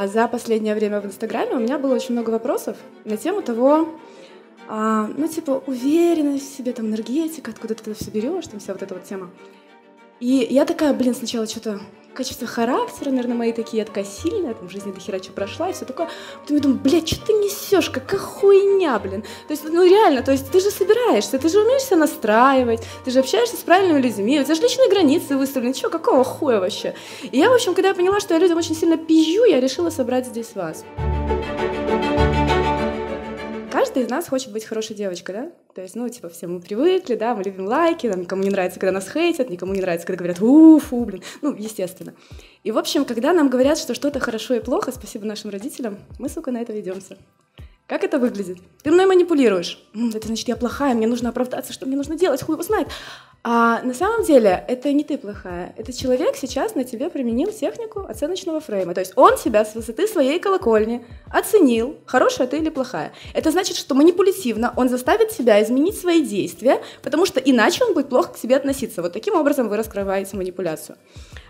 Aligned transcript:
А 0.00 0.08
за 0.08 0.28
последнее 0.28 0.74
время 0.74 0.98
в 1.02 1.04
Инстаграме 1.04 1.56
у 1.56 1.58
меня 1.58 1.78
было 1.78 1.94
очень 1.94 2.12
много 2.12 2.30
вопросов 2.30 2.78
на 3.04 3.18
тему 3.18 3.42
того, 3.42 3.86
а, 4.66 5.06
ну, 5.14 5.28
типа, 5.28 5.62
уверенность 5.66 6.50
в 6.50 6.56
себе, 6.56 6.72
там, 6.72 6.86
энергетика, 6.86 7.50
откуда 7.50 7.74
ты 7.74 7.90
это 7.90 8.02
все 8.02 8.10
берешь, 8.10 8.46
там 8.46 8.60
вся 8.60 8.72
вот 8.72 8.82
эта 8.82 8.94
вот 8.94 9.04
тема. 9.04 9.28
И 10.18 10.46
я 10.48 10.64
такая, 10.64 10.94
блин, 10.94 11.14
сначала 11.14 11.46
что-то 11.46 11.80
качества 12.14 12.46
характера, 12.46 13.10
наверное, 13.10 13.36
мои 13.36 13.52
такие, 13.52 13.78
я 13.78 14.54
там 14.54 14.68
в 14.68 14.70
жизни 14.70 14.92
до 14.92 15.00
хера 15.00 15.22
что 15.22 15.32
прошла, 15.32 15.70
и 15.70 15.72
все 15.72 15.84
такое. 15.84 16.08
Потом 16.40 16.56
я 16.56 16.62
думаю, 16.62 16.80
блядь, 16.80 17.08
что 17.08 17.26
ты 17.26 17.32
несешь, 17.32 17.90
какая 17.90 18.18
хуйня, 18.18 18.98
блин. 18.98 19.22
То 19.48 19.52
есть, 19.52 19.64
ну 19.64 19.84
реально, 19.84 20.22
то 20.22 20.32
есть 20.32 20.50
ты 20.50 20.60
же 20.60 20.70
собираешься, 20.70 21.38
ты 21.38 21.48
же 21.48 21.60
умеешь 21.60 21.82
себя 21.82 21.98
настраивать, 21.98 22.82
ты 23.04 23.10
же 23.10 23.20
общаешься 23.20 23.56
с 23.56 23.60
правильными 23.60 24.00
людьми, 24.00 24.40
у 24.40 24.44
тебя 24.44 24.54
же 24.54 24.62
личные 24.62 24.88
границы 24.88 25.36
выставлены, 25.36 25.74
что, 25.74 25.90
какого 25.90 26.24
хуя 26.24 26.60
вообще? 26.60 26.94
И 27.22 27.38
я, 27.38 27.50
в 27.50 27.54
общем, 27.54 27.74
когда 27.74 27.88
я 27.90 27.94
поняла, 27.94 28.20
что 28.20 28.34
я 28.34 28.40
людям 28.40 28.58
очень 28.58 28.74
сильно 28.74 28.96
пизжу, 28.96 29.44
я 29.44 29.60
решила 29.60 29.90
собрать 29.90 30.26
здесь 30.26 30.54
вас 30.54 30.84
каждый 33.90 34.04
из 34.04 34.08
нас 34.08 34.28
хочет 34.28 34.52
быть 34.52 34.64
хорошей 34.64 34.94
девочкой, 34.94 35.34
да? 35.34 35.52
То 35.74 35.82
есть, 35.82 35.96
ну, 35.96 36.08
типа, 36.08 36.28
все 36.28 36.46
мы 36.46 36.60
привыкли, 36.60 37.16
да, 37.16 37.34
мы 37.34 37.42
любим 37.42 37.66
лайки, 37.66 38.06
нам 38.06 38.20
никому 38.20 38.40
не 38.40 38.50
нравится, 38.50 38.78
когда 38.78 38.92
нас 38.92 39.10
хейтят, 39.10 39.50
никому 39.50 39.74
не 39.74 39.80
нравится, 39.80 40.06
когда 40.06 40.18
говорят 40.18 40.40
«уфу», 40.40 41.04
блин, 41.04 41.24
ну, 41.42 41.52
естественно. 41.56 42.14
И, 42.62 42.70
в 42.70 42.78
общем, 42.78 43.04
когда 43.04 43.32
нам 43.32 43.48
говорят, 43.48 43.78
что 43.78 43.94
что-то 43.94 44.20
хорошо 44.20 44.54
и 44.54 44.60
плохо, 44.60 44.92
спасибо 44.92 45.26
нашим 45.26 45.50
родителям, 45.50 45.98
мы, 46.20 46.28
сука, 46.28 46.52
на 46.52 46.58
это 46.58 46.72
ведемся. 46.72 47.18
Как 47.90 48.04
это 48.04 48.20
выглядит? 48.20 48.58
Ты 48.84 48.92
мной 48.92 49.06
манипулируешь. 49.06 49.82
Это 50.14 50.28
значит, 50.28 50.46
я 50.46 50.54
плохая, 50.54 50.94
мне 50.94 51.08
нужно 51.08 51.30
оправдаться, 51.30 51.72
что 51.72 51.86
мне 51.86 51.96
нужно 51.96 52.14
делать, 52.16 52.40
хуй 52.40 52.54
его 52.54 52.62
знает. 52.62 52.86
А 53.42 53.82
на 53.82 53.94
самом 53.94 54.22
деле 54.22 54.64
это 54.68 54.92
не 54.92 55.02
ты 55.02 55.18
плохая. 55.18 55.74
Это 55.76 55.92
человек 55.92 56.36
сейчас 56.36 56.76
на 56.76 56.84
тебе 56.84 57.10
применил 57.10 57.50
технику 57.50 58.06
оценочного 58.08 58.60
фрейма. 58.60 58.94
То 58.94 59.00
есть 59.00 59.14
он 59.16 59.36
себя 59.38 59.64
с 59.64 59.74
высоты 59.74 60.06
своей 60.06 60.38
колокольни 60.38 61.04
оценил, 61.32 61.96
хорошая 62.06 62.46
ты 62.46 62.58
или 62.58 62.68
плохая. 62.68 63.10
Это 63.34 63.50
значит, 63.50 63.76
что 63.76 63.96
манипулятивно 63.96 64.72
он 64.76 64.88
заставит 64.88 65.32
себя 65.32 65.60
изменить 65.60 65.98
свои 65.98 66.24
действия, 66.24 66.80
потому 67.02 67.26
что 67.26 67.40
иначе 67.40 67.84
он 67.84 67.94
будет 67.94 68.08
плохо 68.08 68.34
к 68.34 68.38
себе 68.38 68.54
относиться. 68.54 69.02
Вот 69.02 69.14
таким 69.14 69.34
образом 69.34 69.68
вы 69.68 69.76
раскрываете 69.76 70.36
манипуляцию. 70.36 70.96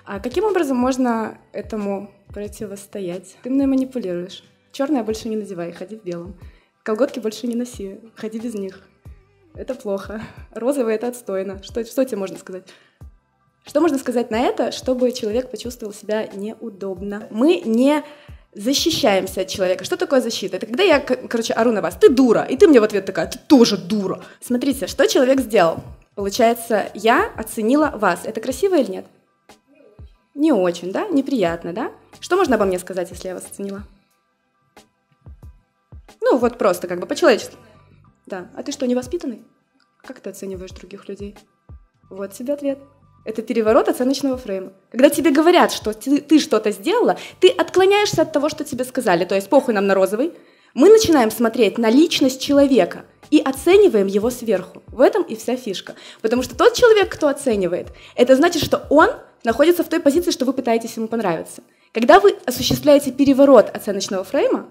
А 0.07 0.21
каким 0.21 0.45
образом 0.45 0.79
можно 0.79 1.37
этому 1.53 2.11
противостоять? 2.33 3.37
Ты 3.43 3.51
мной 3.51 3.67
манипулируешь. 3.67 4.43
Черное 4.73 5.03
больше 5.03 5.29
не 5.29 5.37
надевай, 5.37 5.73
ходи 5.73 5.97
в 5.97 6.05
белом. 6.05 6.39
Колготки 6.83 7.19
больше 7.19 7.47
не 7.47 7.55
носи, 7.55 8.01
ходи 8.17 8.39
без 8.39 8.55
них 8.55 8.81
это 9.55 9.75
плохо. 9.75 10.23
Розовый— 10.53 10.95
это 10.97 11.09
отстойно. 11.09 11.63
Что, 11.63 11.85
что 11.85 12.05
тебе 12.05 12.17
можно 12.17 12.39
сказать? 12.39 12.65
Что 13.65 13.81
можно 13.81 13.99
сказать 13.99 14.31
на 14.31 14.41
это, 14.41 14.73
чтобы 14.73 15.13
человек 15.13 15.51
почувствовал 15.51 15.93
себя 15.93 16.27
неудобно? 16.29 17.27
Мы 17.31 17.63
не 17.65 18.03
защищаемся 18.55 19.43
от 19.43 19.49
человека. 19.49 19.85
Что 19.85 19.97
такое 19.97 20.21
защита? 20.21 20.57
Это 20.57 20.67
когда 20.67 20.83
я, 20.83 20.99
короче, 21.01 21.53
ору 21.53 21.73
на 21.73 21.83
вас, 21.83 21.97
ты 21.97 22.09
дура, 22.09 22.43
и 22.43 22.57
ты 22.57 22.67
мне 22.67 22.81
в 22.81 22.85
ответ 22.85 23.05
такая, 23.05 23.27
ты 23.29 23.39
тоже 23.39 23.77
дура. 23.77 24.25
Смотрите, 24.41 24.87
что 24.87 25.07
человек 25.07 25.41
сделал. 25.41 25.81
Получается, 26.15 26.91
я 26.95 27.31
оценила 27.37 27.93
вас. 27.95 28.21
Это 28.25 28.41
красиво 28.41 28.77
или 28.77 28.91
нет? 28.91 29.07
Не 30.35 30.53
очень, 30.53 30.91
да? 30.91 31.07
Неприятно, 31.09 31.73
да? 31.73 31.93
Что 32.19 32.37
можно 32.37 32.57
обо 32.57 32.65
мне 32.65 32.79
сказать, 32.79 33.11
если 33.11 33.29
я 33.29 33.35
вас 33.35 33.45
оценила? 33.45 33.85
Ну, 36.31 36.39
вот 36.39 36.59
просто, 36.59 36.87
как 36.87 37.01
бы 37.01 37.07
по-человечески. 37.07 37.57
Да. 38.27 38.49
А 38.55 38.63
ты 38.63 38.71
что, 38.71 38.87
невоспитанный? 38.87 39.43
Как 40.03 40.21
ты 40.21 40.31
оцениваешь 40.31 40.71
других 40.71 41.09
людей? 41.09 41.37
Вот 42.09 42.33
тебе 42.33 42.55
ответ. 42.55 42.79
Это 43.25 43.43
переворот 43.43 43.89
оценочного 43.89 44.39
фрейма. 44.39 44.73
Когда 44.93 45.11
тебе 45.11 45.33
говорят, 45.33 45.73
что 45.73 45.93
ты, 45.93 46.21
ты 46.21 46.39
что-то 46.39 46.71
сделала, 46.71 47.19
ты 47.41 47.49
отклоняешься 47.49 48.23
от 48.23 48.33
того, 48.33 48.49
что 48.49 48.65
тебе 48.65 48.85
сказали. 48.85 49.25
То 49.25 49.35
есть 49.35 49.49
похуй 49.49 49.75
нам 49.75 49.89
на 49.89 49.95
розовый. 49.95 50.33
Мы 50.73 50.89
начинаем 50.89 51.33
смотреть 51.33 51.79
на 51.79 51.91
личность 51.91 52.41
человека 52.41 53.05
и 53.31 53.41
оцениваем 53.41 54.07
его 54.07 54.31
сверху. 54.31 54.85
В 54.87 55.01
этом 55.01 55.25
и 55.25 55.35
вся 55.35 55.57
фишка. 55.57 55.97
Потому 56.23 56.45
что 56.45 56.57
тот 56.57 56.75
человек, 56.75 57.13
кто 57.13 57.27
оценивает, 57.27 57.89
это 58.15 58.37
значит, 58.37 58.63
что 58.63 58.87
он 58.89 59.11
находится 59.43 59.83
в 59.83 59.89
той 59.89 59.99
позиции, 59.99 60.31
что 60.31 60.45
вы 60.45 60.53
пытаетесь 60.53 60.97
ему 60.97 61.09
понравиться. 61.09 61.63
Когда 61.93 62.21
вы 62.21 62.37
осуществляете 62.47 63.11
переворот 63.11 63.69
оценочного 63.75 64.23
фрейма, 64.23 64.69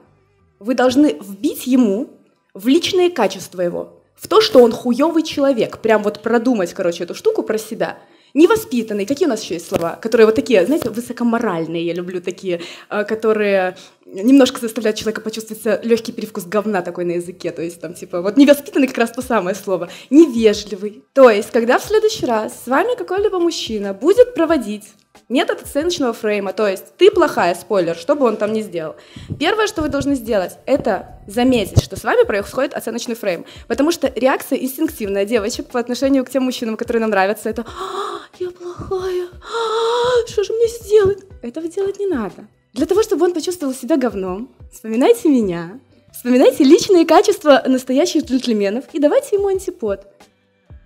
вы 0.59 0.75
должны 0.75 1.17
вбить 1.19 1.67
ему 1.67 2.09
в 2.53 2.67
личные 2.67 3.09
качества 3.09 3.61
его, 3.61 4.03
в 4.15 4.27
то, 4.27 4.41
что 4.41 4.59
он 4.59 4.71
хуёвый 4.71 5.23
человек, 5.23 5.79
прям 5.79 6.03
вот 6.03 6.21
продумать, 6.21 6.73
короче, 6.73 7.03
эту 7.03 7.15
штуку 7.15 7.43
про 7.43 7.57
себя. 7.57 7.97
Невоспитанный, 8.35 9.07
какие 9.07 9.25
у 9.25 9.29
нас 9.29 9.41
еще 9.41 9.55
есть 9.55 9.67
слова, 9.67 9.97
которые 9.99 10.27
вот 10.27 10.35
такие, 10.35 10.63
знаете, 10.63 10.89
высокоморальные, 10.89 11.83
я 11.83 11.93
люблю 11.93 12.21
такие, 12.21 12.61
а, 12.87 13.03
которые 13.03 13.75
немножко 14.05 14.59
заставляют 14.59 14.97
человека 14.97 15.21
почувствовать 15.21 15.83
легкий 15.83 16.11
привкус 16.11 16.45
говна 16.45 16.83
такой 16.83 17.05
на 17.05 17.13
языке, 17.13 17.49
то 17.51 17.63
есть 17.63 17.81
там 17.81 17.95
типа, 17.95 18.21
вот 18.21 18.37
невоспитанный 18.37 18.87
как 18.87 18.99
раз 18.99 19.11
то 19.11 19.23
самое 19.23 19.55
слово, 19.55 19.89
невежливый. 20.11 21.03
То 21.13 21.29
есть, 21.29 21.49
когда 21.49 21.79
в 21.79 21.83
следующий 21.83 22.27
раз 22.27 22.53
с 22.65 22.67
вами 22.67 22.95
какой-либо 22.95 23.39
мужчина 23.39 23.93
будет 23.93 24.35
проводить 24.35 24.85
Метод 25.29 25.61
оценочного 25.61 26.13
фрейма, 26.13 26.53
то 26.53 26.67
есть 26.67 26.95
ты 26.97 27.11
плохая, 27.11 27.53
спойлер, 27.53 27.95
что 27.95 28.15
бы 28.15 28.25
он 28.25 28.35
там 28.35 28.51
ни 28.51 28.61
сделал. 28.61 28.95
Первое, 29.39 29.67
что 29.67 29.83
вы 29.83 29.89
должны 29.89 30.15
сделать, 30.15 30.53
это 30.65 31.19
заметить, 31.27 31.83
что 31.83 31.95
с 31.95 32.03
вами 32.03 32.25
происходит 32.25 32.73
оценочный 32.73 33.13
фрейм. 33.13 33.45
Потому 33.67 33.91
что 33.91 34.11
реакция 34.15 34.57
инстинктивная 34.57 35.25
девочек 35.25 35.67
по 35.67 35.79
отношению 35.79 36.25
к 36.25 36.31
тем 36.31 36.43
мужчинам, 36.43 36.77
которые 36.77 37.01
нам 37.01 37.11
нравятся, 37.11 37.49
это 37.49 37.63
«А, 37.67 38.21
«я 38.39 38.49
плохая, 38.49 39.27
а, 39.27 40.27
что 40.27 40.43
же 40.43 40.53
мне 40.53 40.67
сделать?» 40.67 41.19
Этого 41.43 41.67
делать 41.67 41.99
не 41.99 42.07
надо. 42.07 42.47
Для 42.73 42.87
того, 42.87 43.03
чтобы 43.03 43.25
он 43.25 43.33
почувствовал 43.33 43.73
себя 43.73 43.97
говном, 43.97 44.49
вспоминайте 44.73 45.29
меня, 45.29 45.79
вспоминайте 46.11 46.63
личные 46.63 47.05
качества 47.05 47.61
настоящих 47.67 48.25
джентльменов 48.25 48.85
и 48.93 48.99
давайте 48.99 49.35
ему 49.35 49.47
антипод. 49.47 50.07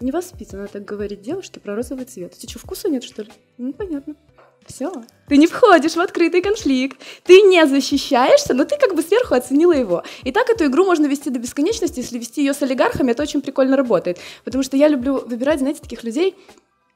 Невоспитанно 0.03 0.68
так 0.68 0.84
говорить 0.84 1.22
девушке 1.22 1.62
про 1.62 1.75
розовый 1.75 2.03
цвет. 2.03 2.34
У 2.34 2.38
тебя 2.38 2.50
что, 2.50 2.59
вкуса 2.59 2.90
нет, 2.90 3.06
что 3.06 3.22
ли? 3.22 3.30
Ну, 3.58 3.72
понятно. 3.72 4.16
Все. 4.66 4.91
Ты 5.30 5.38
не 5.38 5.47
входишь 5.47 5.96
в 5.96 6.00
открытый 6.02 6.41
конфликт. 6.41 7.00
Ты 7.24 7.41
не 7.44 7.66
защищаешься, 7.66 8.53
но 8.53 8.66
ты 8.66 8.75
как 8.78 8.96
бы 8.96 9.02
сверху 9.02 9.34
оценила 9.34 9.72
его. 9.72 10.03
И 10.25 10.34
так 10.34 10.50
эту 10.50 10.66
игру 10.66 10.84
можно 10.84 11.06
вести 11.06 11.30
до 11.30 11.40
бесконечности. 11.40 12.02
Если 12.02 12.19
вести 12.19 12.42
ее 12.42 12.53
с 12.53 12.62
олигархами, 12.62 13.12
это 13.12 13.24
очень 13.24 13.42
прикольно 13.42 13.78
работает. 13.78 14.18
Потому 14.44 14.62
что 14.62 14.75
я 14.75 14.90
люблю 14.90 15.25
выбирать, 15.25 15.59
знаете, 15.59 15.80
таких 15.80 16.03
людей, 16.03 16.36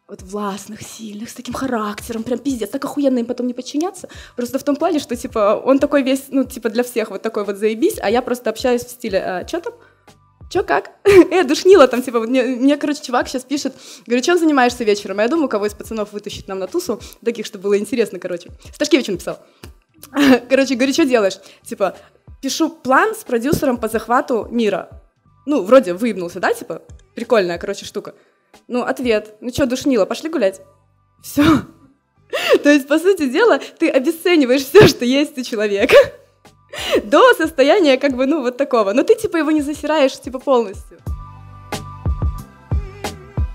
вот 0.10 0.22
властных, 0.22 0.82
сильных, 0.82 1.30
с 1.30 1.34
таким 1.34 1.54
характером, 1.54 2.24
прям 2.24 2.40
пиздец, 2.40 2.70
так 2.70 2.84
охуенно 2.84 3.20
им 3.20 3.26
потом 3.26 3.48
не 3.48 3.54
подчиняться. 3.54 4.10
Просто 4.36 4.60
в 4.60 4.64
том 4.64 4.76
плане, 4.76 5.00
что, 5.00 5.16
типа, 5.16 5.62
он 5.64 5.80
такой 5.80 6.04
весь, 6.04 6.26
ну, 6.30 6.44
типа, 6.44 6.68
для 6.68 6.84
всех 6.84 7.12
вот 7.12 7.22
такой 7.22 7.46
вот 7.46 7.56
заебись, 7.56 8.00
а 8.02 8.10
я 8.10 8.22
просто 8.22 8.50
общаюсь 8.50 8.84
в 8.84 8.90
стиле, 8.90 9.20
а, 9.20 9.48
что 9.48 9.62
там? 9.62 9.74
Чё, 10.50 10.64
как? 10.64 10.92
э, 11.04 11.44
душнила 11.44 11.88
там, 11.88 12.02
типа, 12.02 12.22
мне, 12.22 12.44
мне, 12.44 12.78
короче, 12.78 13.04
чувак 13.04 13.28
сейчас 13.28 13.44
пишет, 13.44 13.76
говорю, 14.06 14.24
чем 14.24 14.38
занимаешься 14.38 14.84
вечером? 14.84 15.20
Я 15.20 15.28
думаю, 15.28 15.50
кого 15.50 15.66
из 15.66 15.74
пацанов 15.74 16.14
вытащить 16.14 16.48
нам 16.48 16.60
на 16.60 16.68
тусу, 16.68 17.02
таких, 17.24 17.46
чтобы 17.46 17.64
было 17.64 17.78
интересно, 17.78 18.20
короче. 18.20 18.50
Сташкевич 18.74 19.08
написал. 19.08 19.40
короче, 20.50 20.76
говорю, 20.76 20.94
что 20.94 21.06
делаешь? 21.06 21.40
Типа, 21.64 21.98
пишу 22.42 22.70
план 22.70 23.14
с 23.14 23.24
продюсером 23.24 23.78
по 23.78 23.88
захвату 23.88 24.48
мира. 24.50 24.90
Ну, 25.46 25.64
вроде 25.64 25.94
выебнулся, 25.94 26.40
да, 26.40 26.54
типа? 26.54 26.82
Прикольная, 27.16 27.58
короче, 27.58 27.86
штука. 27.86 28.16
Ну, 28.68 28.84
ответ. 28.84 29.36
Ну 29.42 29.50
что, 29.50 29.66
душнила, 29.66 30.06
пошли 30.06 30.30
гулять. 30.30 30.62
Все. 31.22 31.44
То 32.64 32.70
есть, 32.70 32.88
по 32.88 33.00
сути 33.00 33.28
дела, 33.30 33.60
ты 33.80 33.90
обесцениваешь 33.90 34.64
все, 34.64 34.88
что 34.88 35.04
есть 35.04 35.38
у 35.38 35.44
человека. 35.44 35.96
До 37.00 37.34
состояния 37.34 37.98
как 37.98 38.16
бы, 38.16 38.26
ну, 38.26 38.42
вот 38.42 38.58
такого. 38.58 38.94
Но 38.94 39.04
ты, 39.04 39.16
типа, 39.16 39.38
его 39.38 39.52
не 39.52 39.62
засираешь, 39.62 40.20
типа, 40.20 40.40
полностью. 40.40 40.98